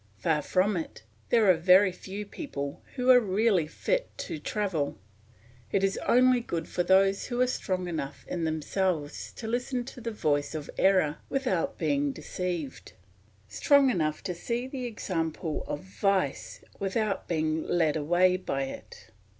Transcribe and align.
Far 0.17 0.41
from 0.41 0.75
it; 0.77 1.03
there 1.29 1.47
are 1.47 1.53
very 1.55 1.91
few 1.91 2.25
people 2.25 2.81
who 2.95 3.11
are 3.11 3.19
really 3.19 3.67
fit 3.67 4.09
to 4.17 4.39
travel; 4.39 4.97
it 5.71 5.83
is 5.83 5.99
only 6.07 6.39
good 6.41 6.67
for 6.67 6.81
those 6.81 7.25
who 7.25 7.39
are 7.39 7.45
strong 7.45 7.87
enough 7.87 8.25
in 8.27 8.43
themselves 8.43 9.31
to 9.33 9.45
listen 9.45 9.85
to 9.85 10.01
the 10.01 10.09
voice 10.09 10.55
of 10.55 10.71
error 10.75 11.17
without 11.29 11.77
being 11.77 12.11
deceived, 12.11 12.93
strong 13.47 13.91
enough 13.91 14.23
to 14.23 14.33
see 14.33 14.65
the 14.65 14.85
example 14.85 15.63
of 15.67 15.81
vice 15.81 16.63
without 16.79 17.27
being 17.27 17.61
led 17.67 17.95
away 17.95 18.37
by 18.37 18.63
it. 18.63 19.11